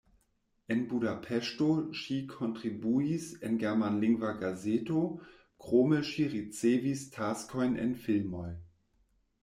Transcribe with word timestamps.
En 0.75 0.79
Budapeŝto 0.93 1.67
ŝi 1.99 2.17
kontribuis 2.31 3.27
en 3.49 3.61
germanlingva 3.65 4.33
gazeto, 4.41 5.05
krome 5.67 6.03
ŝi 6.11 6.29
ricevis 6.37 7.09
taskojn 7.19 7.81
en 7.87 7.97
filmoj. 8.09 8.49